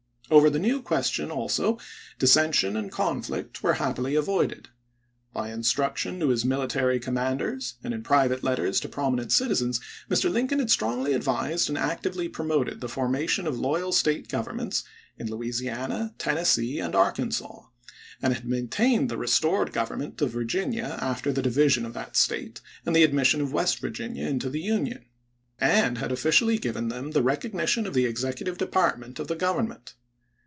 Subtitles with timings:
[0.39, 1.77] Over the new question also
[2.17, 4.69] dissension and conflict were happily avoided.
[5.33, 10.31] By instruction to his military commanders and in private letters to prominent citizens Mr.
[10.31, 14.85] Lincoln had strongly advised and actively promoted the formation of loyal State governments
[15.17, 17.63] in Louisiana, Tennessee, and Arkansas,
[18.21, 22.95] and had maintained the restored Government of Virginia after the division of that State and
[22.95, 25.03] the admission of West Virginia into the Union,
[25.59, 29.95] and had officially given them the recognition of the Executive Department of the Government.